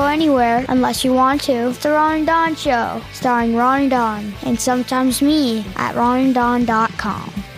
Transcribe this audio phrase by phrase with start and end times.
[0.00, 1.68] go anywhere unless you want to.
[1.68, 7.49] It's the Ron and Don Show, starring Ron and Don, and sometimes me at ronanddon.com.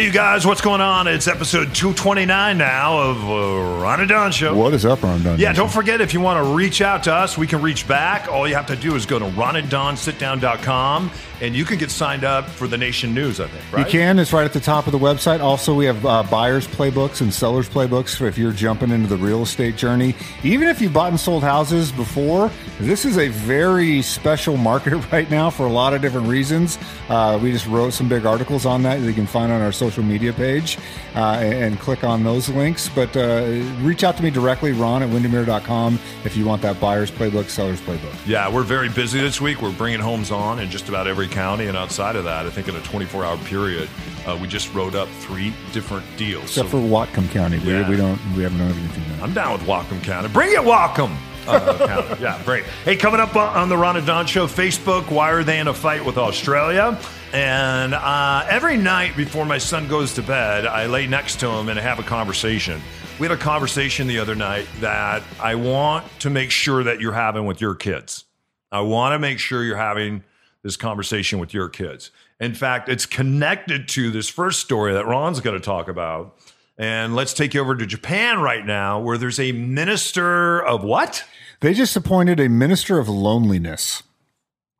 [0.00, 1.06] Hey, you guys, what's going on?
[1.08, 4.56] It's episode 229 now of uh, Ron and Don Show.
[4.56, 5.38] What is up, Ron Dunn?
[5.38, 8.26] Yeah, don't forget if you want to reach out to us, we can reach back.
[8.26, 11.10] All you have to do is go to ronanddonsitdown.com
[11.42, 14.18] and you can get signed up for the Nation News, I think, You can.
[14.18, 15.40] It's right at the top of the website.
[15.40, 19.16] Also, we have uh, buyers playbooks and sellers playbooks for if you're jumping into the
[19.16, 20.14] real estate journey.
[20.42, 25.30] Even if you've bought and sold houses before, this is a very special market right
[25.30, 26.78] now for a lot of different reasons.
[27.08, 29.72] Uh, we just wrote some big articles on that that you can find on our
[29.72, 30.78] social media page
[31.14, 32.88] uh, and, click on those links.
[32.88, 33.42] But uh,
[33.80, 37.80] reach out to me directly, ron at windermere.com, if you want that buyers playbook, sellers
[37.80, 38.14] playbook.
[38.26, 39.62] Yeah, we're very busy this week.
[39.62, 41.66] We're bringing homes on in just about every county.
[41.66, 43.88] And outside of that, I think in a 24 hour period,
[44.26, 46.44] uh, we just wrote up three different deals.
[46.44, 47.58] Except So for Whatcom County.
[47.60, 47.88] We, Yeah.
[47.88, 49.24] we don't, we haven't done anything there.
[49.24, 50.28] I'm down with Whatcom County.
[50.28, 51.16] Bring it, Whatcom.
[51.46, 52.64] Uh, Yeah, great.
[52.84, 55.74] Hey, coming up on the Ron and Don Show Facebook, why are they in a
[55.74, 56.98] fight with Australia?
[57.32, 61.68] And uh, every night before my son goes to bed, I lay next to him
[61.68, 62.80] and have a conversation.
[63.18, 67.12] We had a conversation the other night that I want to make sure that you're
[67.12, 68.24] having with your kids.
[68.72, 70.24] I want to make sure you're having
[70.62, 72.10] this conversation with your kids.
[72.40, 76.36] In fact, it's connected to this first story that Ron's going to talk about.
[76.80, 81.24] And let's take you over to Japan right now, where there's a minister of what?
[81.60, 84.02] They just appointed a minister of loneliness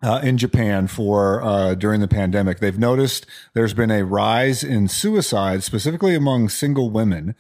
[0.03, 2.59] uh, in Japan for uh, during the pandemic.
[2.59, 7.35] They've noticed there's been a rise in suicide, specifically among single women,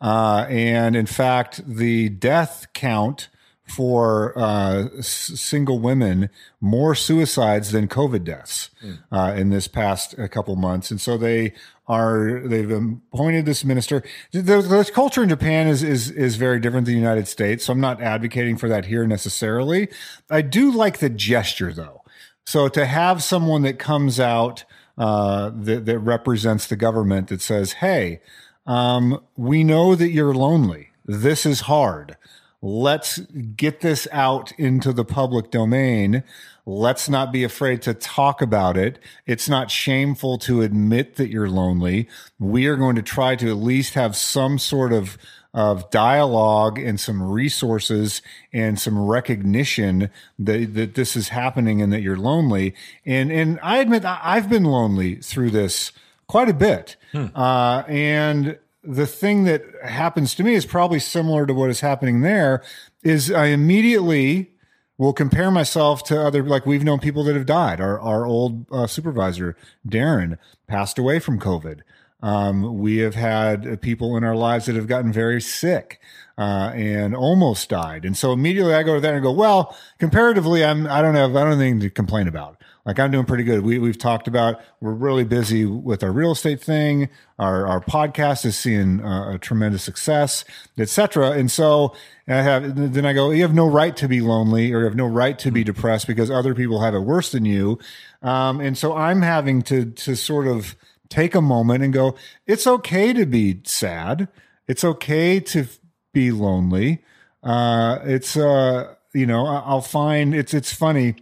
[0.00, 3.28] uh, and in fact, the death count
[3.66, 6.30] for uh, s- single women
[6.62, 8.70] more suicides than COVID deaths
[9.12, 11.52] uh, in this past uh, couple months, and so they
[11.88, 14.02] are they've appointed this minister.
[14.32, 17.72] The, the culture in Japan is is is very different than the United States, so
[17.72, 19.88] I'm not advocating for that here necessarily.
[20.30, 22.02] I do like the gesture though.
[22.46, 24.64] So to have someone that comes out
[24.96, 28.20] uh, that, that represents the government that says, "Hey,
[28.66, 30.90] um, we know that you're lonely.
[31.06, 32.16] This is hard.
[32.60, 36.24] Let's get this out into the public domain.
[36.66, 38.98] Let's not be afraid to talk about it.
[39.26, 42.08] It's not shameful to admit that you're lonely.
[42.38, 45.16] We are going to try to at least have some sort of
[45.54, 48.20] of dialogue and some resources
[48.52, 52.74] and some recognition that, that this is happening and that you're lonely.
[53.06, 55.92] And and I admit I've been lonely through this
[56.26, 56.96] quite a bit.
[57.34, 62.22] Uh, and the thing that happens to me is probably similar to what is happening
[62.22, 62.62] there
[63.02, 64.52] is I immediately
[64.96, 67.80] will compare myself to other like we've known people that have died.
[67.80, 69.56] Our our old uh, supervisor
[69.86, 71.80] Darren passed away from covid.
[72.20, 76.00] Um, we have had people in our lives that have gotten very sick
[76.36, 78.04] uh, and almost died.
[78.04, 81.36] And so immediately I go to that and go well comparatively I'm I don't have
[81.36, 82.57] I don't have anything to complain about
[82.88, 83.64] like I'm doing pretty good.
[83.64, 87.10] We we've talked about we're really busy with our real estate thing.
[87.38, 90.42] Our our podcast is seeing uh, a tremendous success,
[90.78, 91.32] etc.
[91.32, 91.94] And so
[92.26, 94.96] I have then I go, you have no right to be lonely or you have
[94.96, 97.78] no right to be depressed because other people have it worse than you.
[98.22, 100.74] Um, and so I'm having to to sort of
[101.10, 102.14] take a moment and go,
[102.46, 104.28] it's okay to be sad.
[104.66, 105.66] It's okay to
[106.14, 107.04] be lonely.
[107.42, 111.16] Uh, it's uh, you know, I'll find it's it's funny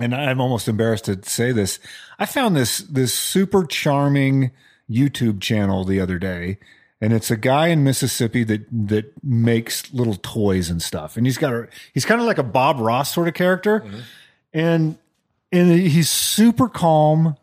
[0.00, 1.78] and I'm almost embarrassed to say this.
[2.18, 4.50] I found this this super charming
[4.90, 6.58] YouTube channel the other day,
[7.00, 11.16] and it's a guy in Mississippi that that makes little toys and stuff.
[11.16, 14.00] And he's got a he's kind of like a Bob Ross sort of character, mm-hmm.
[14.52, 14.98] and
[15.52, 17.36] and he's super calm.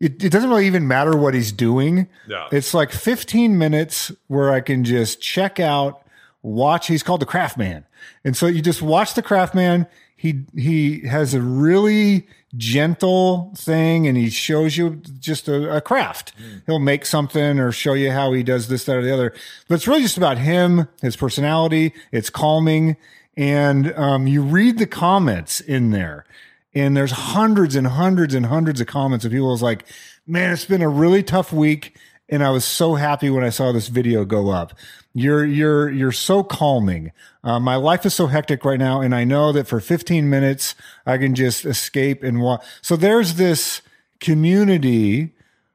[0.00, 2.08] It, it doesn't really even matter what he's doing.
[2.28, 2.46] Yeah.
[2.52, 6.04] It's like 15 minutes where I can just check out,
[6.40, 6.86] watch.
[6.86, 7.84] He's called the Craft Man.
[8.24, 9.88] And so you just watch the Craft Man.
[10.18, 12.26] He, he has a really
[12.56, 16.32] gentle thing and he shows you just a, a craft.
[16.66, 19.32] He'll make something or show you how he does this, that, or the other.
[19.68, 21.94] But it's really just about him, his personality.
[22.10, 22.96] It's calming.
[23.36, 26.26] And, um, you read the comments in there
[26.74, 29.84] and there's hundreds and hundreds and hundreds of comments of people who's like,
[30.26, 31.96] man, it's been a really tough week.
[32.28, 34.74] And I was so happy when I saw this video go up.
[35.18, 37.12] You're you're you're so calming.
[37.42, 40.74] Uh, my life is so hectic right now, and I know that for 15 minutes
[41.06, 42.64] I can just escape and walk.
[42.82, 43.82] So there's this
[44.20, 45.34] community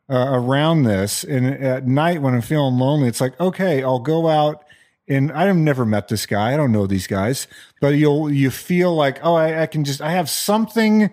[0.10, 4.28] uh, around this, and at night when I'm feeling lonely, it's like okay, I'll go
[4.28, 4.66] out.
[5.06, 6.54] And I've never met this guy.
[6.54, 7.46] I don't know these guys,
[7.82, 11.12] but you'll you feel like oh, I, I can just I have something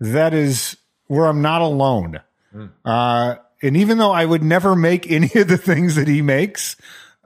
[0.00, 0.76] that is
[1.06, 2.20] where I'm not alone.
[2.84, 6.76] Uh, and even though I would never make any of the things that he makes,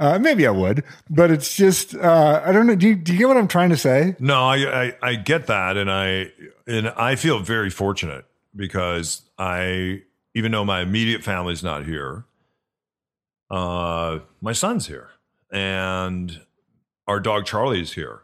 [0.03, 2.75] uh, maybe I would, but it's just uh, I don't know.
[2.75, 4.17] Do you, do you get what I'm trying to say?
[4.19, 6.33] No, I, I I get that, and I
[6.67, 8.25] and I feel very fortunate
[8.57, 10.03] because I
[10.35, 12.25] even though my immediate family's not here,
[13.49, 15.11] uh, my son's here,
[15.53, 16.41] and
[17.07, 18.23] our dog Charlie is here,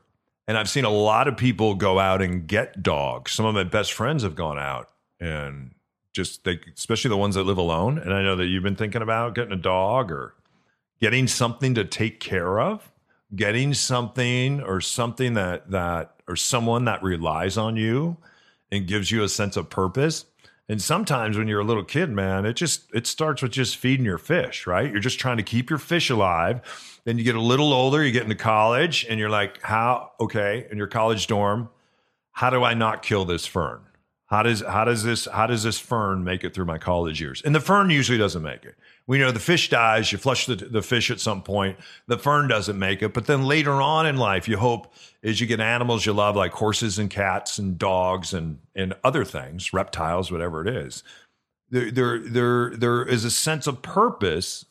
[0.49, 3.31] and I've seen a lot of people go out and get dogs.
[3.31, 4.89] Some of my best friends have gone out
[5.21, 5.75] and
[6.13, 7.99] just they, especially the ones that live alone.
[7.99, 10.35] And I know that you've been thinking about getting a dog or
[11.01, 12.91] getting something to take care of,
[13.35, 18.17] getting something or something that that or someone that relies on you
[18.71, 20.27] and gives you a sense of purpose.
[20.71, 24.05] And sometimes when you're a little kid, man, it just it starts with just feeding
[24.05, 24.91] your fish, right?
[24.91, 27.01] You're just trying to keep your fish alive.
[27.05, 30.67] Then you get a little older, you get into college, and you're like, how okay,
[30.71, 31.71] in your college dorm,
[32.33, 33.81] how do I not kill this fern?
[34.27, 37.41] How does how does this how does this fern make it through my college years?
[37.43, 38.75] And the fern usually doesn't make it.
[39.09, 40.13] We know the fish dies.
[40.13, 41.79] You flush the, the fish at some point.
[42.09, 43.15] The fern doesn't make it.
[43.15, 46.53] But then later on in life, you hope as you get animals you love, like
[46.53, 51.03] horses and cats and dogs and and other things, reptiles, whatever it is.
[51.71, 54.67] There there there there is a sense of purpose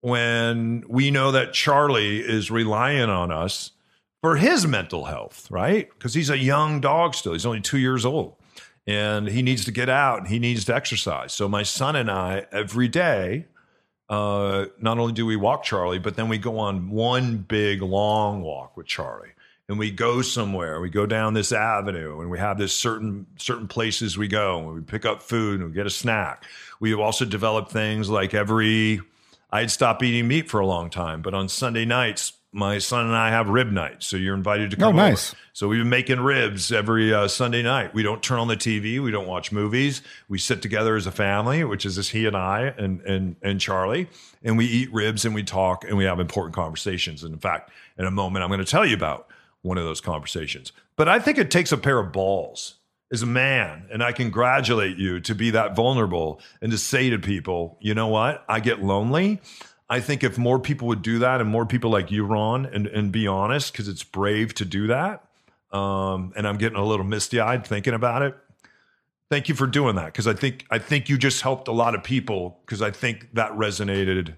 [0.00, 3.72] when we know that Charlie is relying on us
[4.22, 5.88] for his mental health, right?
[5.90, 7.34] Because he's a young dog still.
[7.34, 8.36] He's only two years old
[8.86, 11.32] and he needs to get out and he needs to exercise.
[11.32, 13.46] So my son and I every day,
[14.08, 18.42] uh, not only do we walk Charlie, but then we go on one big long
[18.42, 19.30] walk with Charlie.
[19.68, 20.80] And we go somewhere.
[20.80, 24.58] We go down this avenue, and we have this certain certain places we go.
[24.58, 26.44] And we pick up food and we get a snack.
[26.78, 29.00] We have also developed things like every.
[29.50, 33.14] I'd stop eating meat for a long time, but on Sunday nights, my son and
[33.14, 34.02] I have rib night.
[34.02, 34.96] So you're invited to come Oh, come.
[34.96, 35.30] nice.
[35.32, 35.38] over.
[35.52, 37.92] So we've been making ribs every uh, Sunday night.
[37.92, 39.02] We don't turn on the TV.
[39.02, 40.00] We don't watch movies.
[40.28, 43.60] We sit together as a family, which is just he and I and and and
[43.60, 44.08] Charlie,
[44.42, 47.22] and we eat ribs and we talk and we have important conversations.
[47.22, 49.28] And in fact, in a moment, I'm going to tell you about
[49.62, 50.72] one of those conversations.
[50.96, 52.76] But I think it takes a pair of balls
[53.12, 57.18] as a man, and I congratulate you to be that vulnerable and to say to
[57.18, 59.40] people, you know what, I get lonely.
[59.88, 62.86] I think if more people would do that and more people like you, Ron, and,
[62.88, 65.24] and be honest, because it's brave to do that.
[65.72, 68.36] Um, and I'm getting a little misty eyed thinking about it.
[69.30, 71.96] Thank you for doing that because I think I think you just helped a lot
[71.96, 74.34] of people because I think that resonated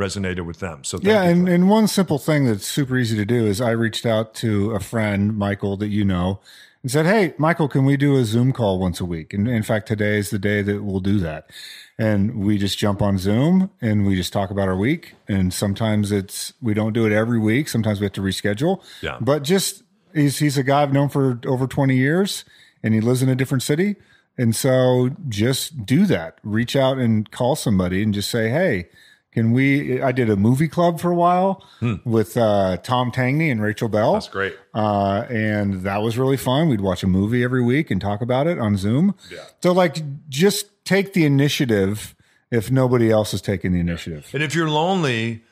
[0.00, 0.84] resonated with them.
[0.84, 3.60] So thank yeah, you and, and one simple thing that's super easy to do is
[3.60, 6.40] I reached out to a friend, Michael, that you know,
[6.82, 9.32] and said, Hey, Michael, can we do a Zoom call once a week?
[9.34, 11.50] And in fact, today is the day that we'll do that.
[11.98, 15.14] And we just jump on Zoom and we just talk about our week.
[15.28, 17.68] And sometimes it's, we don't do it every week.
[17.68, 18.82] Sometimes we have to reschedule.
[19.02, 19.18] Yeah.
[19.20, 19.82] But just,
[20.14, 22.44] he's, he's a guy I've known for over 20 years
[22.82, 23.96] and he lives in a different city.
[24.38, 26.38] And so just do that.
[26.42, 28.88] Reach out and call somebody and just say, Hey,
[29.32, 30.00] can we?
[30.02, 31.64] I did a movie club for a while
[32.04, 34.10] with uh, Tom Tangney and Rachel Belle.
[34.10, 34.14] Hmm.
[34.16, 34.56] That's great.
[34.74, 36.68] Uh, and that was really fun.
[36.68, 39.14] We'd watch a movie every week and talk about it on Zoom.
[39.30, 39.44] Yeah.
[39.62, 42.14] So, like, just take the initiative
[42.50, 44.28] if nobody else is taking the initiative.
[44.32, 45.42] And if you're lonely,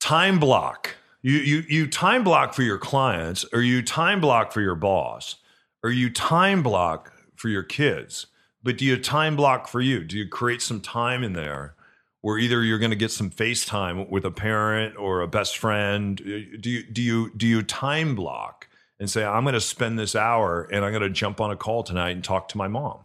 [0.00, 0.96] time block.
[1.22, 5.36] You you you time block for your clients, or you time block for your boss,
[5.82, 8.26] or you time block for your kids.
[8.62, 10.04] But do you time block for you?
[10.04, 11.74] Do you create some time in there
[12.22, 16.20] where either you're going to get some FaceTime with a parent or a best friend?
[16.20, 18.68] Uh, do you do you do you time block
[18.98, 21.56] and say I'm going to spend this hour and I'm going to jump on a
[21.56, 23.00] call tonight and talk to my mom?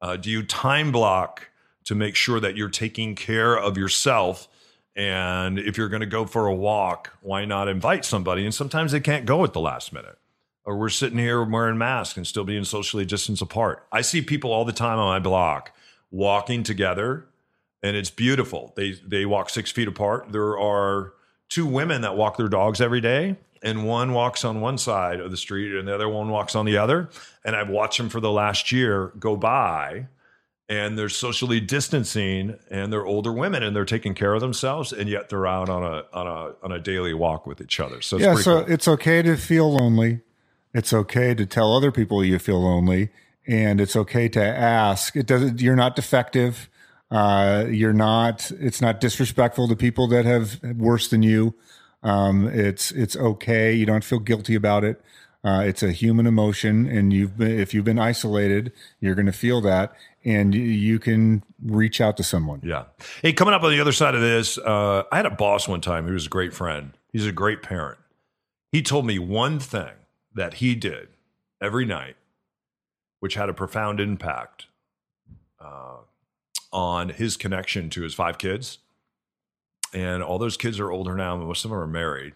[0.00, 1.50] Uh, do you time block
[1.84, 4.48] to make sure that you're taking care of yourself?
[4.94, 8.44] And if you're going to go for a walk, why not invite somebody?
[8.44, 10.18] And sometimes they can't go at the last minute.
[10.64, 13.86] Or we're sitting here wearing masks and still being socially distanced apart.
[13.90, 15.72] I see people all the time on my block
[16.10, 17.26] walking together,
[17.82, 18.74] and it's beautiful.
[18.76, 20.30] They they walk six feet apart.
[20.30, 21.14] There are
[21.48, 25.30] two women that walk their dogs every day, and one walks on one side of
[25.30, 27.10] the street, and the other one walks on the other.
[27.44, 30.06] And I've watched them for the last year go by,
[30.68, 35.08] and they're socially distancing, and they're older women, and they're taking care of themselves, and
[35.08, 38.02] yet they're out on a on a on a daily walk with each other.
[38.02, 38.72] So it's yeah, so cool.
[38.72, 40.20] it's okay to feel lonely.
[40.74, 43.10] It's okay to tell other people you feel lonely,
[43.46, 45.16] and it's okay to ask.
[45.16, 45.60] It doesn't.
[45.60, 46.68] You're not defective.
[47.10, 48.50] Uh, you're not.
[48.58, 51.54] It's not disrespectful to people that have worse than you.
[52.02, 53.72] Um, it's it's okay.
[53.72, 55.00] You don't feel guilty about it.
[55.44, 59.32] Uh, it's a human emotion, and you've been, if you've been isolated, you're going to
[59.32, 62.60] feel that, and you, can reach out to someone.
[62.64, 62.84] Yeah.
[63.22, 65.80] Hey, coming up on the other side of this, uh, I had a boss one
[65.80, 66.92] time who was a great friend.
[67.12, 67.98] He's a great parent.
[68.72, 69.92] He told me one thing
[70.34, 71.08] that he did
[71.62, 72.16] every night,
[73.20, 74.66] which had a profound impact
[75.60, 75.98] uh,
[76.72, 78.78] on his connection to his five kids.
[79.92, 82.34] And all those kids are older now, most of them are married.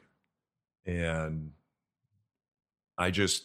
[0.86, 1.52] And
[2.96, 3.44] I just,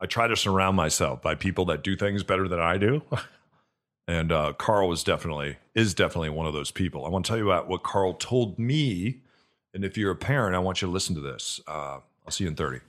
[0.00, 3.02] I try to surround myself by people that do things better than I do.
[4.08, 7.04] and uh, Carl was definitely, is definitely one of those people.
[7.04, 9.20] I want to tell you about what Carl told me.
[9.74, 11.60] And if you're a parent, I want you to listen to this.
[11.66, 12.80] Uh, I'll see you in 30.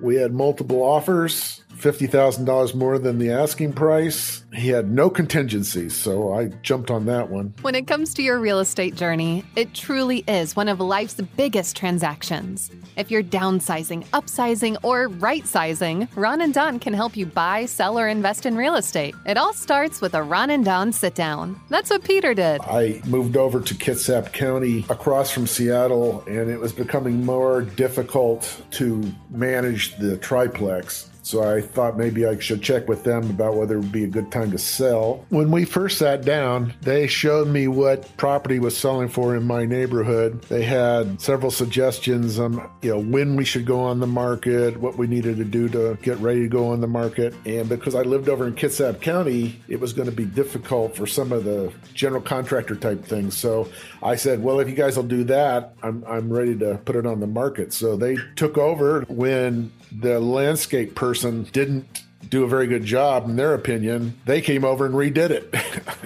[0.00, 4.44] We had multiple offers, $50,000 more than the asking price.
[4.52, 7.54] He had no contingencies, so I jumped on that one.
[7.62, 11.76] When it comes to your real estate journey, it truly is one of life's biggest
[11.76, 12.70] transactions.
[12.96, 17.98] If you're downsizing, upsizing, or right sizing, Ron and Don can help you buy, sell,
[17.98, 19.14] or invest in real estate.
[19.26, 21.58] It all starts with a Ron and Don sit down.
[21.68, 22.60] That's what Peter did.
[22.62, 28.62] I moved over to Kitsap County across from Seattle, and it was becoming more difficult
[28.72, 31.08] to manage the triplex.
[31.22, 34.08] So I thought maybe I should check with them about whether it would be a
[34.08, 35.24] good time to sell.
[35.28, 39.64] When we first sat down, they showed me what property was selling for in my
[39.64, 40.42] neighborhood.
[40.42, 44.98] They had several suggestions on you know when we should go on the market, what
[44.98, 47.34] we needed to do to get ready to go on the market.
[47.46, 51.06] And because I lived over in Kitsap County, it was going to be difficult for
[51.06, 53.36] some of the general contractor type things.
[53.36, 53.68] So
[54.02, 57.06] I said, well, if you guys will do that, I'm I'm ready to put it
[57.06, 57.72] on the market.
[57.72, 59.70] So they took over when
[60.00, 64.86] the landscape person didn't do a very good job in their opinion they came over
[64.86, 65.54] and redid it.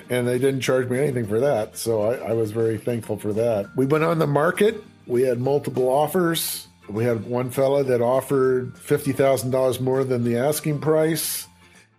[0.09, 1.77] And they didn't charge me anything for that.
[1.77, 3.69] So I, I, was very thankful for that.
[3.75, 4.85] We went on the market.
[5.09, 6.69] We had multiple offers.
[6.89, 11.49] We had one fella that offered $50000 more than the asking price.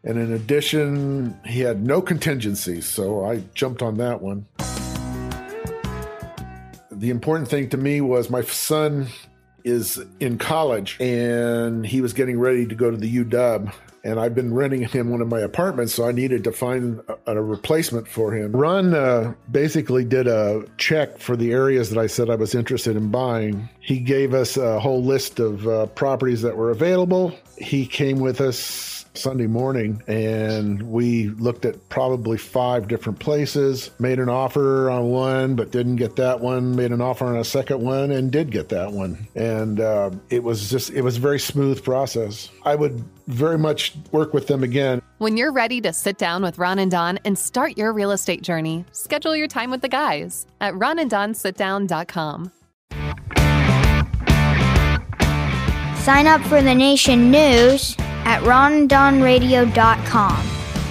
[0.06, 4.46] And in addition he had no contingencies so i jumped on that one.
[6.90, 9.08] The important thing to me was my son
[9.68, 13.74] is in college and he was getting ready to go to the UW.
[14.04, 17.34] And I've been renting him one of my apartments, so I needed to find a,
[17.36, 18.54] a replacement for him.
[18.54, 22.96] Ron uh, basically did a check for the areas that I said I was interested
[22.96, 23.68] in buying.
[23.82, 27.38] He gave us a whole list of uh, properties that were available.
[27.58, 34.20] He came with us Sunday morning and we looked at probably five different places, made
[34.20, 37.82] an offer on one, but didn't get that one, made an offer on a second
[37.82, 39.28] one and did get that one.
[39.36, 42.50] And uh, it was just, it was a very smooth process.
[42.64, 45.02] I would very much work with them again.
[45.18, 48.44] When you're ready to sit down with Ron and Don and start your real estate
[48.44, 52.52] journey, schedule your time with the guys at ronanddonsitdown.com.
[56.08, 57.98] Sign up for the nation news
[58.28, 60.48] at rondonradio.com.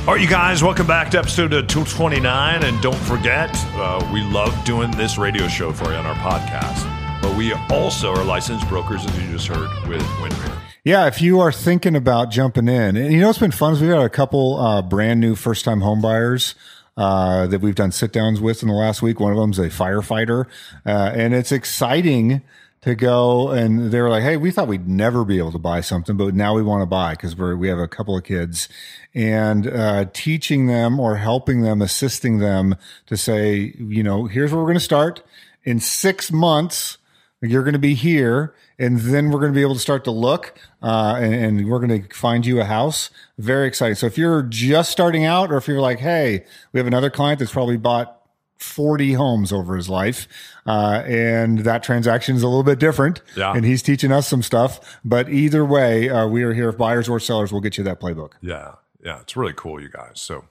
[0.09, 2.65] All right, you guys, welcome back to episode 229.
[2.65, 6.91] And don't forget, uh, we love doing this radio show for you on our podcast.
[7.21, 10.57] But we also are licensed brokers, as you just heard, with Windermere.
[10.85, 13.83] Yeah, if you are thinking about jumping in, and you know what's been fun is
[13.83, 16.55] we've got a couple uh, brand new first time homebuyers.
[16.97, 19.21] uh, that we've done sit downs with in the last week.
[19.21, 20.47] One of them's a firefighter,
[20.87, 22.43] uh, and it's exciting
[22.87, 25.81] to go and they were like, Hey, we thought we'd never be able to buy
[25.81, 28.69] something, but now we want to buy because we're, we have a couple of kids
[29.13, 32.77] and, uh, teaching them or helping them, assisting them
[33.07, 35.21] to say, you know, here's where we're going to start
[35.65, 36.99] in six months.
[37.43, 40.13] You're going to be here and then we're going to be able to start to
[40.13, 43.11] look, uh, and, and we're going to find you a house.
[43.37, 43.97] Very exciting.
[43.97, 47.41] So if you're just starting out or if you're like, Hey, we have another client
[47.41, 48.17] that's probably bought
[48.59, 50.29] 40 homes over his life.
[50.67, 53.23] Uh, and that transaction is a little bit different.
[53.37, 53.53] Yeah.
[53.53, 54.99] And he's teaching us some stuff.
[55.05, 56.71] But either way, uh, we are here.
[56.71, 58.33] If buyers or sellers, we'll get you that playbook.
[58.41, 58.73] Yeah.
[59.05, 59.21] Yeah.
[59.21, 60.21] It's really cool, you guys.
[60.21, 60.45] So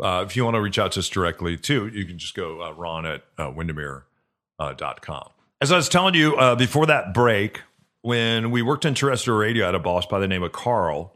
[0.00, 2.62] uh, if you want to reach out to us directly too, you can just go
[2.62, 5.30] uh, ron at uh, windermere.com.
[5.60, 7.62] As I was telling you uh, before that break,
[8.02, 11.14] when we worked in terrestrial radio, I had a boss by the name of Carl.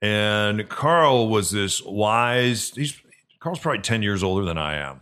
[0.00, 3.00] And Carl was this wise, he's
[3.40, 5.00] Carl's probably 10 years older than I am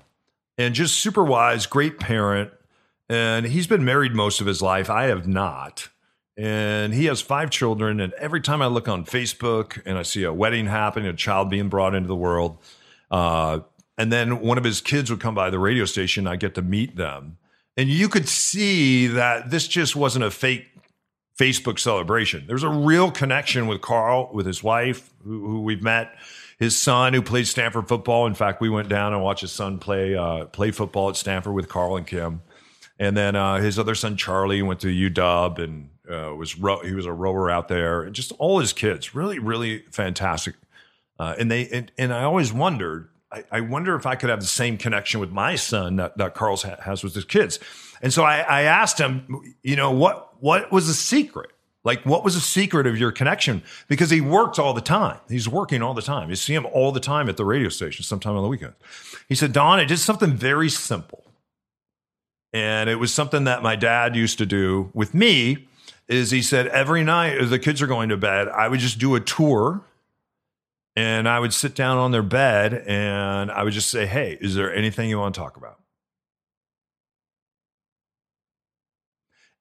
[0.59, 2.51] and just super wise, great parent.
[3.09, 4.89] And he's been married most of his life.
[4.89, 5.89] I have not.
[6.37, 8.01] And he has five children.
[8.01, 11.51] And every time I look on Facebook and I see a wedding happening, a child
[11.51, 12.59] being brought into the world,
[13.11, 13.61] uh,
[13.99, 16.63] and then one of his kids would come by the radio station, I get to
[16.63, 17.37] meet them.
[17.77, 20.67] And you could see that this just wasn't a fake
[21.39, 22.45] Facebook celebration.
[22.47, 26.15] There's a real connection with Carl, with his wife, who, who we've met
[26.63, 28.25] his son who played Stanford football.
[28.29, 31.55] In fact, we went down and watched his son play uh, play football at Stanford
[31.55, 32.41] with Carl and Kim.
[33.01, 37.05] And then uh, his other son Charlie went to UW and uh, was he was
[37.05, 38.03] a rower out there.
[38.03, 40.55] And just all his kids, really, really fantastic.
[41.19, 43.09] Uh, and they and, and I always wondered.
[43.33, 46.37] I, I wonder if I could have the same connection with my son that, that
[46.37, 47.59] ha- has with his kids.
[48.03, 51.51] And so I, I asked him, you know, what what was the secret?
[51.85, 53.63] Like, what was the secret of your connection?
[53.89, 55.19] Because he worked all the time.
[55.29, 56.31] He's working all the time.
[56.31, 58.77] You see him all the time at the radio station, sometime on the weekends.
[59.29, 61.25] He said, Don, I did something very simple.
[62.53, 65.67] And it was something that my dad used to do with me
[66.07, 68.99] is he said every night as the kids are going to bed, I would just
[68.99, 69.83] do a tour
[70.95, 74.55] and I would sit down on their bed and I would just say, Hey, is
[74.55, 75.79] there anything you want to talk about?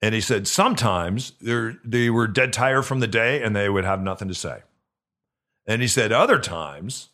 [0.01, 4.01] And he said sometimes they were dead tired from the day and they would have
[4.01, 4.63] nothing to say.
[5.67, 7.09] And he said other times,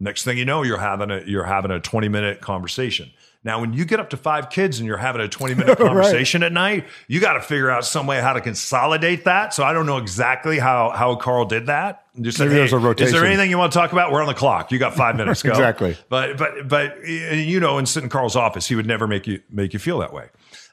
[0.00, 3.12] next thing you know, you're having a you're having a 20 minute conversation.
[3.42, 6.42] Now, when you get up to five kids and you're having a 20 minute conversation
[6.42, 6.48] right.
[6.48, 9.54] at night, you got to figure out some way how to consolidate that.
[9.54, 12.04] So I don't know exactly how how Carl did that.
[12.20, 13.06] Just there's a rotation.
[13.06, 14.12] Is there anything you want to talk about?
[14.12, 14.72] We're on the clock.
[14.72, 15.42] You got five minutes.
[15.42, 15.50] Go.
[15.50, 15.96] exactly.
[16.08, 19.40] But but but you know, and sit in Carl's office, he would never make you
[19.50, 20.28] make you feel that way.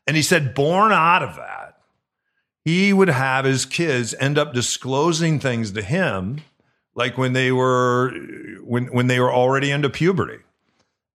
[0.05, 1.79] And he said, born out of that,
[2.63, 6.41] he would have his kids end up disclosing things to him,
[6.95, 8.11] like when they were
[8.63, 10.39] when when they were already into puberty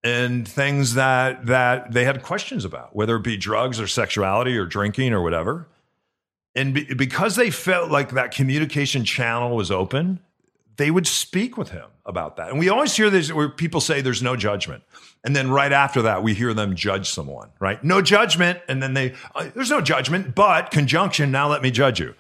[0.04, 4.66] and things that that they had questions about, whether it be drugs or sexuality or
[4.66, 5.68] drinking or whatever.
[6.54, 10.21] And be, because they felt like that communication channel was open,
[10.76, 12.50] they would speak with him about that.
[12.50, 14.82] And we always hear this where people say there's no judgment.
[15.25, 17.82] And then right after that, we hear them judge someone, right?
[17.85, 18.61] No judgment.
[18.68, 22.14] And then they, uh, there's no judgment, but conjunction, now let me judge you.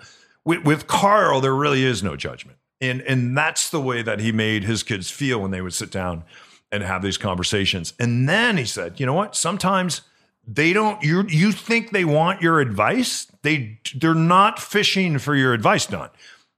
[0.44, 2.58] With, with Carl, there really is no judgment.
[2.80, 5.90] And, and that's the way that he made his kids feel when they would sit
[5.90, 6.24] down
[6.72, 7.92] and have these conversations.
[8.00, 9.36] And then he said, you know what?
[9.36, 10.00] Sometimes
[10.46, 13.30] they don't you you think they want your advice.
[13.42, 16.10] They they're not fishing for your advice, Don.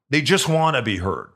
[0.08, 1.30] They just want to be heard.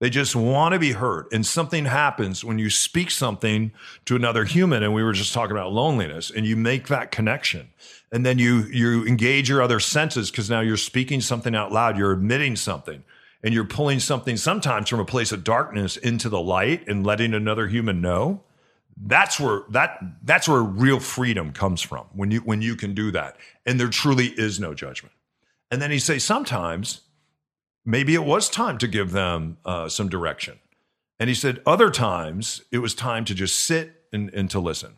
[0.00, 1.26] They just want to be heard.
[1.32, 3.72] And something happens when you speak something
[4.04, 4.82] to another human.
[4.82, 7.70] And we were just talking about loneliness, and you make that connection.
[8.12, 11.96] And then you you engage your other senses because now you're speaking something out loud,
[11.96, 13.02] you're admitting something
[13.44, 17.34] and you're pulling something sometimes from a place of darkness into the light and letting
[17.34, 18.42] another human know
[18.96, 23.10] that's where that that's where real freedom comes from when you when you can do
[23.10, 23.36] that.
[23.66, 25.14] And there truly is no judgment.
[25.70, 27.00] And then he says sometimes
[27.84, 30.60] maybe it was time to give them uh, some direction.
[31.18, 34.94] And he said other times it was time to just sit and, and to listen.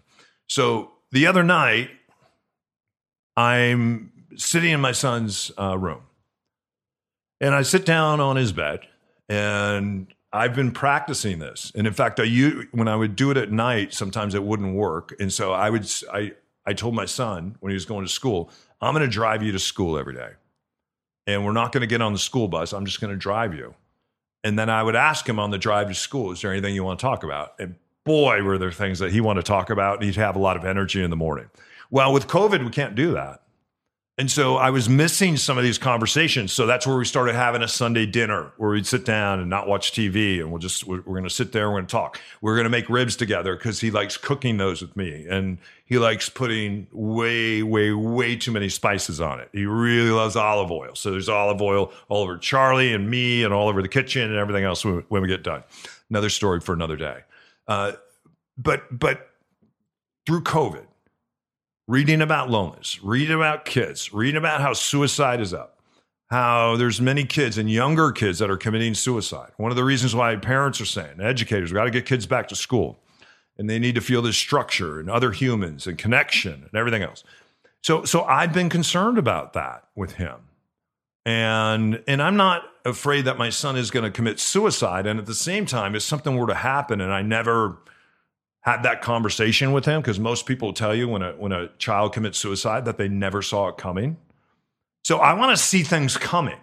[0.46, 1.90] So the other night
[3.37, 6.00] i'm sitting in my son's uh, room
[7.40, 8.81] and I sit down on his bed
[9.29, 11.72] and I've been practicing this.
[11.75, 12.27] And in fact, I
[12.72, 15.14] when I would do it at night, sometimes it wouldn't work.
[15.18, 16.33] And so I would I
[16.66, 19.53] I told my son when he was going to school, I'm going to drive you
[19.53, 20.31] to school every day.
[21.27, 22.72] And we're not going to get on the school bus.
[22.72, 23.75] I'm just going to drive you.
[24.44, 26.85] And then I would ask him on the drive to school, is there anything you
[26.85, 27.55] want to talk about?
[27.59, 29.96] And boy, were there things that he wanted to talk about.
[29.96, 31.51] And he'd have a lot of energy in the morning.
[31.90, 33.42] Well, with COVID, we can't do that.
[34.18, 36.50] And so I was missing some of these conversations.
[36.50, 39.68] So that's where we started having a Sunday dinner where we'd sit down and not
[39.68, 41.92] watch TV and we'll just, we're, we're going to sit there, And we're going to
[41.92, 42.20] talk.
[42.40, 45.98] We're going to make ribs together because he likes cooking those with me and he
[45.98, 49.50] likes putting way, way, way too many spices on it.
[49.52, 50.94] He really loves olive oil.
[50.94, 54.37] So there's olive oil all over Charlie and me and all over the kitchen and
[54.37, 55.62] everything else when, when we get done.
[56.09, 57.18] Another story for another day.
[57.68, 57.92] Uh,
[58.57, 59.29] but, but
[60.24, 60.87] through COVID,
[61.88, 65.79] reading about loneliness, reading about kids, reading about how suicide is up,
[66.29, 69.53] how there's many kids and younger kids that are committing suicide.
[69.57, 72.49] One of the reasons why parents are saying, educators, we got to get kids back
[72.49, 72.99] to school
[73.59, 77.25] and they need to feel this structure and other humans and connection and everything else.
[77.83, 80.37] So, so I've been concerned about that with him.
[81.25, 85.07] And, and I'm not afraid that my son is going to commit suicide.
[85.07, 87.79] And at the same time, if something were to happen and I never,
[88.66, 92.12] had that conversation with him because most people tell you when a when a child
[92.12, 94.16] commits suicide that they never saw it coming.
[95.05, 96.59] So I want to see things coming.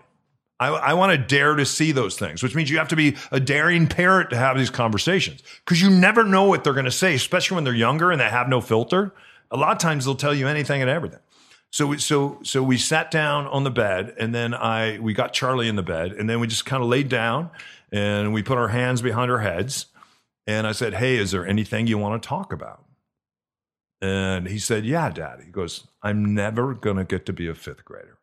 [0.59, 3.15] I, I want to dare to see those things, which means you have to be
[3.31, 6.91] a daring parent to have these conversations because you never know what they're going to
[6.91, 9.13] say, especially when they're younger and they have no filter.
[9.49, 11.19] A lot of times they'll tell you anything and everything.
[11.71, 15.69] So so so we sat down on the bed and then I we got Charlie
[15.69, 17.49] in the bed and then we just kind of laid down
[17.93, 19.85] and we put our hands behind our heads
[20.47, 22.85] and I said, Hey, is there anything you want to talk about?
[24.01, 25.41] And he said, Yeah, Dad.
[25.45, 28.19] He goes, I'm never going to get to be a fifth grader.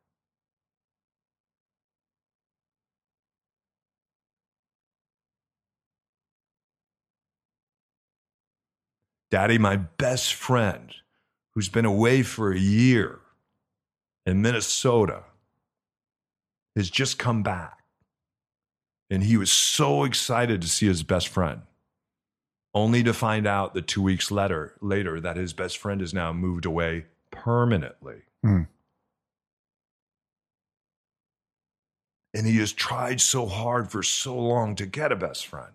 [9.30, 10.92] Daddy, my best friend
[11.54, 13.20] who's been away for a year
[14.26, 15.24] in Minnesota,
[16.76, 17.78] has just come back.
[19.08, 21.62] And he was so excited to see his best friend,
[22.74, 26.32] only to find out that two weeks later, later that his best friend has now
[26.32, 28.22] moved away permanently.
[28.42, 28.62] Hmm.
[32.32, 35.72] And he has tried so hard for so long to get a best friend.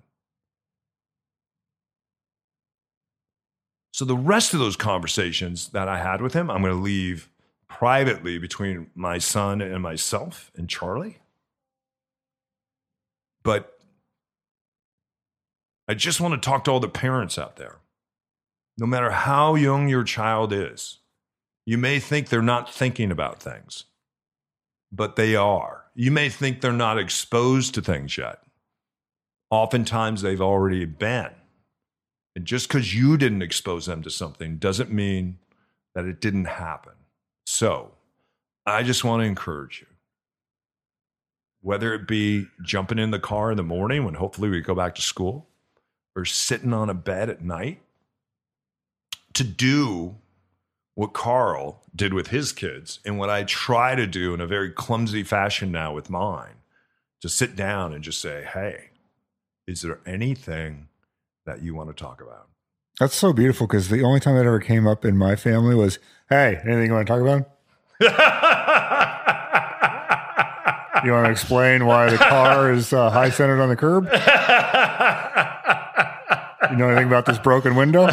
[3.92, 7.30] So the rest of those conversations that I had with him, I'm going to leave
[7.68, 11.20] privately between my son and myself and Charlie.
[13.44, 13.75] But
[15.88, 17.78] I just want to talk to all the parents out there.
[18.78, 21.00] No matter how young your child is,
[21.66, 23.86] you may think they're not thinking about things,
[24.92, 25.86] but they are.
[25.94, 28.40] You may think they're not exposed to things yet.
[29.50, 31.32] Oftentimes, they've already been.
[32.36, 35.38] And just because you didn't expose them to something doesn't mean
[35.94, 36.94] that it didn't happen.
[37.46, 37.92] So,
[38.66, 39.88] I just want to encourage you
[41.66, 44.94] whether it be jumping in the car in the morning when hopefully we go back
[44.94, 45.48] to school
[46.16, 47.82] or sitting on a bed at night
[49.34, 50.16] to do
[50.96, 54.72] what Carl did with his kids and what I try to do in a very
[54.72, 56.56] clumsy fashion now with mine
[57.22, 58.92] to sit down and just say, hey,
[59.68, 60.88] is there anything
[61.46, 62.48] that you want to talk about?
[63.00, 66.00] That's so beautiful because the only time that ever came up in my family was,
[66.30, 67.50] "Hey, anything you want to talk about?
[71.06, 74.06] you want to explain why the car is uh, high centered on the curb?
[76.76, 78.06] You know anything about this broken window?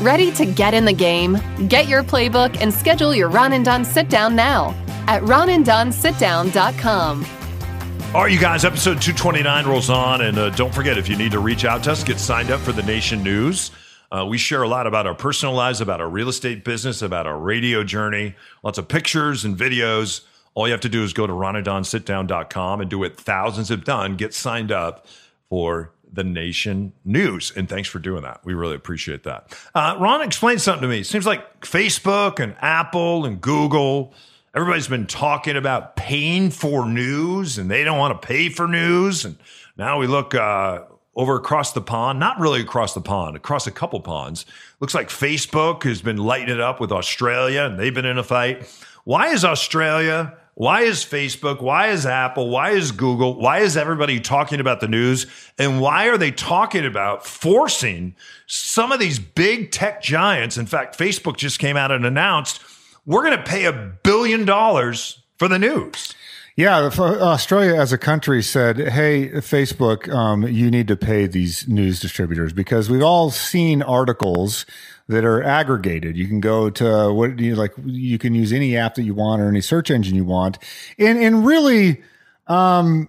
[0.00, 1.38] Ready to get in the game?
[1.66, 4.76] Get your playbook and schedule your Ron and Don sit down now
[5.08, 7.26] at ronanddonsitdown.com.
[8.14, 10.20] All right, you guys, episode 229 rolls on.
[10.20, 12.60] And uh, don't forget, if you need to reach out to us, get signed up
[12.60, 13.72] for the Nation News.
[14.12, 17.26] Uh, we share a lot about our personal lives, about our real estate business, about
[17.26, 20.20] our radio journey, lots of pictures and videos.
[20.54, 24.16] All you have to do is go to ronanddonsitdown.com and do what thousands have done.
[24.16, 25.06] Get signed up
[25.48, 27.52] for the Nation News.
[27.56, 28.40] And thanks for doing that.
[28.44, 29.58] We really appreciate that.
[29.74, 31.00] Uh, Ron, explain something to me.
[31.00, 34.12] It seems like Facebook and Apple and Google,
[34.54, 39.24] everybody's been talking about paying for news and they don't want to pay for news.
[39.24, 39.38] And
[39.78, 40.82] now we look uh,
[41.14, 44.46] over across the pond, not really across the pond, across a couple ponds.
[44.80, 48.22] Looks like Facebook has been lighting it up with Australia and they've been in a
[48.22, 48.66] fight.
[49.04, 50.36] Why is Australia?
[50.54, 51.62] Why is Facebook?
[51.62, 52.50] Why is Apple?
[52.50, 53.38] Why is Google?
[53.40, 55.26] Why is everybody talking about the news?
[55.58, 58.14] And why are they talking about forcing
[58.46, 60.58] some of these big tech giants?
[60.58, 62.60] In fact, Facebook just came out and announced
[63.06, 66.14] we're going to pay a billion dollars for the news.
[66.54, 71.98] Yeah, Australia as a country said, "Hey, Facebook, um, you need to pay these news
[71.98, 74.66] distributors because we've all seen articles
[75.08, 76.14] that are aggregated.
[76.16, 77.72] You can go to what you like.
[77.82, 80.58] You can use any app that you want or any search engine you want,
[80.98, 82.02] and and really,
[82.48, 83.08] um,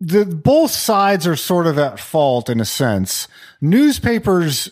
[0.00, 3.28] the both sides are sort of at fault in a sense.
[3.60, 4.70] Newspapers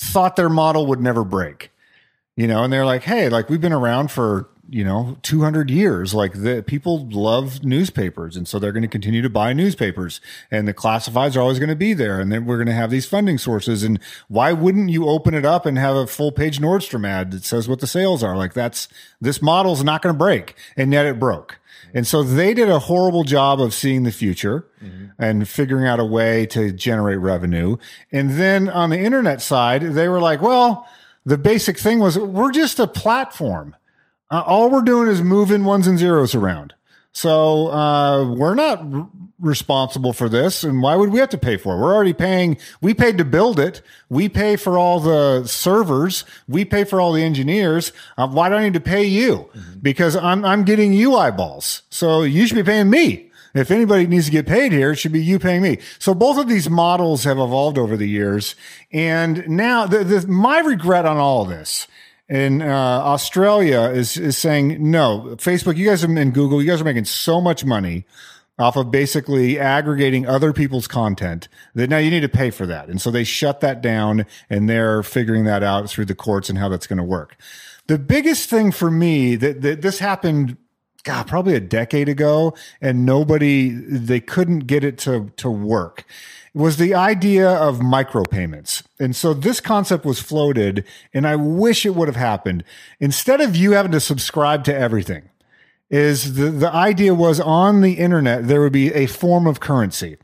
[0.00, 1.70] thought their model would never break
[2.34, 6.14] you know and they're like hey like we've been around for you know 200 years
[6.14, 10.66] like the people love newspapers and so they're going to continue to buy newspapers and
[10.66, 13.06] the classifieds are always going to be there and then we're going to have these
[13.06, 17.06] funding sources and why wouldn't you open it up and have a full page nordstrom
[17.06, 18.88] ad that says what the sales are like that's
[19.20, 21.58] this model's not going to break and yet it broke
[21.92, 25.06] and so they did a horrible job of seeing the future mm-hmm.
[25.18, 27.76] and figuring out a way to generate revenue.
[28.12, 30.88] And then on the internet side, they were like, well,
[31.24, 33.74] the basic thing was we're just a platform.
[34.30, 36.74] Uh, all we're doing is moving ones and zeros around.
[37.12, 39.08] So uh, we're not r-
[39.40, 41.80] responsible for this, and why would we have to pay for it?
[41.80, 42.56] We're already paying.
[42.80, 43.82] We paid to build it.
[44.08, 46.24] We pay for all the servers.
[46.46, 47.92] We pay for all the engineers.
[48.16, 49.50] Uh, why do I need to pay you?
[49.82, 51.82] Because I'm I'm getting you eyeballs.
[51.90, 53.30] So you should be paying me.
[53.52, 55.78] If anybody needs to get paid here, it should be you paying me.
[55.98, 58.54] So both of these models have evolved over the years,
[58.92, 61.88] and now the, the my regret on all of this
[62.30, 65.36] in uh, Australia is is saying no.
[65.36, 68.06] Facebook, you guys are and Google, you guys are making so much money
[68.58, 72.88] off of basically aggregating other people's content that now you need to pay for that,
[72.88, 76.58] and so they shut that down, and they're figuring that out through the courts and
[76.58, 77.36] how that's going to work.
[77.88, 80.56] The biggest thing for me that, that this happened
[81.02, 86.04] God, probably a decade ago, and nobody they couldn't get it to to work.
[86.52, 88.82] Was the idea of micropayments.
[88.98, 90.84] And so this concept was floated,
[91.14, 92.64] and I wish it would have happened.
[92.98, 95.30] Instead of you having to subscribe to everything,
[95.90, 100.16] is the, the idea was on the internet there would be a form of currency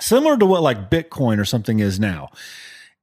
[0.00, 2.30] similar to what like Bitcoin or something is now.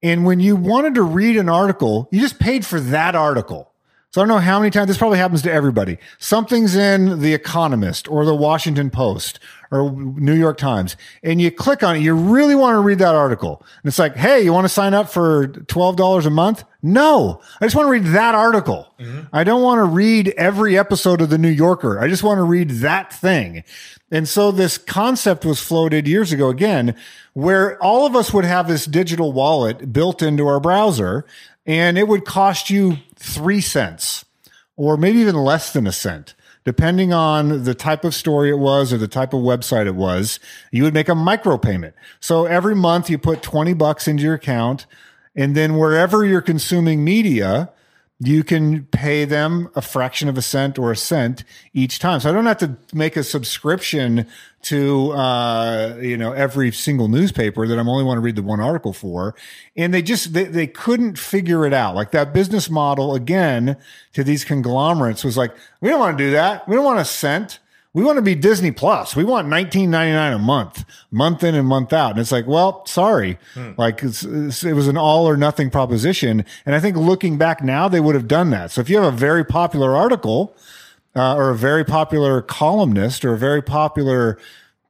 [0.03, 3.71] And when you wanted to read an article, you just paid for that article.
[4.17, 5.99] So I don't know how many times this probably happens to everybody.
[6.17, 11.83] Something's in The Economist or The Washington Post or New York Times, and you click
[11.83, 11.99] on it.
[11.99, 13.63] You really want to read that article.
[13.83, 16.63] And it's like, hey, you want to sign up for $12 a month?
[16.81, 18.91] No, I just want to read that article.
[18.99, 19.27] Mm-hmm.
[19.33, 21.99] I don't want to read every episode of The New Yorker.
[21.99, 23.63] I just want to read that thing.
[24.09, 26.95] And so this concept was floated years ago again,
[27.33, 31.23] where all of us would have this digital wallet built into our browser
[31.67, 34.25] and it would cost you three cents
[34.77, 36.33] or maybe even less than a cent.
[36.63, 40.39] Depending on the type of story it was or the type of website it was,
[40.71, 41.93] you would make a micropayment.
[42.19, 44.85] So every month you put 20 bucks into your account
[45.35, 47.69] and then wherever you're consuming media,
[48.19, 52.19] you can pay them a fraction of a cent or a cent each time.
[52.19, 54.25] So I don't have to make a subscription
[54.63, 58.59] to, uh, you know, every single newspaper that I'm only want to read the one
[58.59, 59.35] article for.
[59.75, 61.93] And they just, they, they couldn't figure it out.
[61.93, 63.77] Like that business model again
[64.13, 66.67] to these conglomerates was like, we don't want to do that.
[66.67, 67.59] We don't want a cent.
[67.97, 69.15] We want to be Disney Plus.
[69.15, 72.11] We want nineteen ninety nine a month, month in and month out.
[72.11, 73.39] And it's like, well, sorry,
[73.75, 76.45] like it's, it's- it was an all or nothing proposition.
[76.67, 78.69] And I think looking back now, they would have done that.
[78.69, 80.55] So if you have a very popular article
[81.15, 84.37] uh, or a very popular columnist or a very popular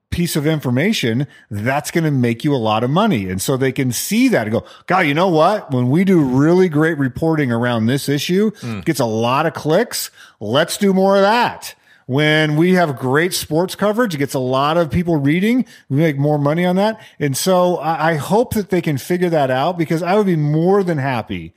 [0.10, 3.30] piece of information, that's going to make you a lot of money.
[3.30, 5.72] And so they can see that and go, God, you know what?
[5.72, 10.12] When we do really great reporting around this issue, it gets a lot of clicks.
[10.42, 11.74] Let's do more of that.
[12.08, 15.66] When we have great sports coverage, it gets a lot of people reading.
[15.90, 17.02] We make more money on that.
[17.20, 20.38] And so I, I hope that they can figure that out because I would be
[20.38, 21.54] more than happy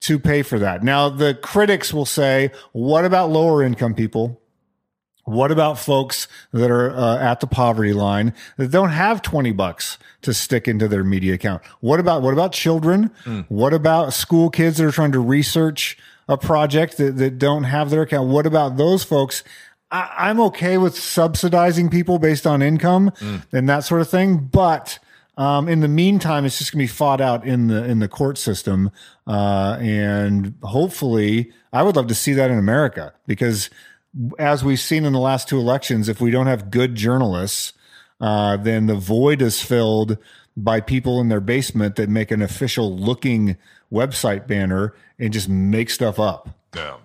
[0.00, 0.82] to pay for that.
[0.82, 4.40] Now, the critics will say, what about lower income people?
[5.24, 9.98] What about folks that are uh, at the poverty line that don't have 20 bucks
[10.22, 11.62] to stick into their media account?
[11.78, 13.12] What about, what about children?
[13.48, 15.96] What about school kids that are trying to research
[16.28, 18.30] a project that, that don't have their account?
[18.30, 19.44] What about those folks?
[19.92, 23.12] I, I'm okay with subsidizing people based on income
[23.52, 24.38] and that sort of thing.
[24.38, 24.98] But,
[25.36, 28.08] um, in the meantime, it's just going to be fought out in the, in the
[28.08, 28.90] court system.
[29.26, 33.70] Uh, and hopefully I would love to see that in America because
[34.38, 37.72] as we've seen in the last two elections, if we don't have good journalists,
[38.20, 40.18] uh, then the void is filled
[40.56, 43.56] by people in their basement that make an official looking
[43.90, 46.50] website banner and just make stuff up.
[46.74, 46.96] Yeah.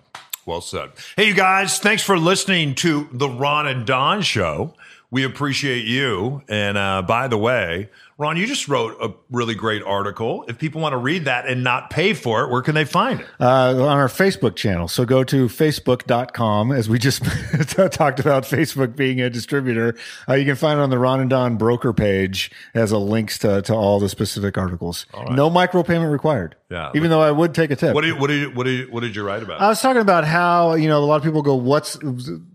[0.48, 0.92] Well said.
[1.14, 4.72] Hey, you guys, thanks for listening to the Ron and Don show.
[5.10, 6.42] We appreciate you.
[6.48, 10.44] And uh, by the way, Ron, you just wrote a really great article.
[10.48, 13.20] If people want to read that and not pay for it, where can they find
[13.20, 13.26] it?
[13.38, 14.88] uh, on our Facebook channel.
[14.88, 17.22] So go to facebook.com as we just
[17.92, 19.96] talked about Facebook being a distributor.
[20.28, 23.38] Uh, you can find it on the Ron and Don broker page as a links
[23.38, 25.06] to, to all the specific articles.
[25.30, 26.56] No micropayment required.
[26.70, 26.90] Yeah.
[26.96, 27.94] Even though I would take a tip.
[27.94, 29.60] What did you, what did you, what did you, what did you write about?
[29.60, 31.96] I was talking about how, you know, a lot of people go, what's,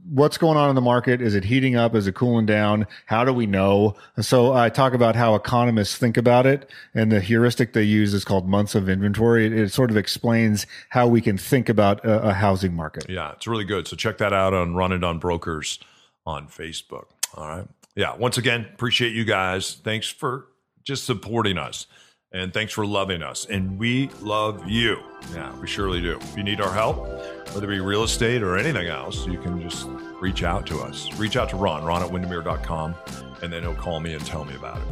[0.09, 1.21] what's going on in the market?
[1.21, 1.95] Is it heating up?
[1.95, 2.87] Is it cooling down?
[3.05, 3.95] How do we know?
[4.19, 8.25] So I talk about how economists think about it and the heuristic they use is
[8.25, 9.45] called months of inventory.
[9.45, 13.05] It, it sort of explains how we can think about a, a housing market.
[13.09, 13.87] Yeah, it's really good.
[13.87, 15.79] So check that out on Ron and Don Brokers
[16.25, 17.07] on Facebook.
[17.35, 17.67] All right.
[17.95, 18.15] Yeah.
[18.15, 19.75] Once again, appreciate you guys.
[19.83, 20.47] Thanks for
[20.83, 21.87] just supporting us.
[22.33, 23.45] And thanks for loving us.
[23.45, 24.97] And we love you.
[25.33, 26.17] Yeah, we surely do.
[26.19, 27.05] If you need our help,
[27.53, 29.87] whether it be real estate or anything else, you can just
[30.19, 31.13] reach out to us.
[31.19, 32.95] Reach out to Ron, ron at windermere.com,
[33.43, 34.87] and then he'll call me and tell me about it.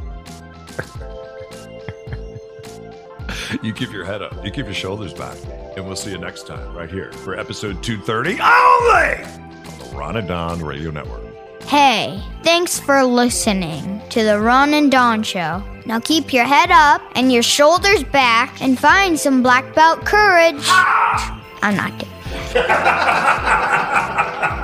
[3.63, 5.37] you keep your head up, you keep your shoulders back,
[5.75, 10.17] and we'll see you next time right here for episode 230 only on the Ron
[10.17, 11.30] and Don Radio Network.
[11.67, 15.63] Hey, thanks for listening to the Ron and Don Show.
[15.85, 20.61] Now keep your head up and your shoulders back and find some black belt courage.
[21.61, 22.09] I'm not kidding.